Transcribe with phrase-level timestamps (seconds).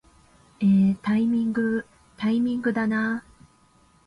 [0.61, 3.41] えータイミングー、タイミングだなー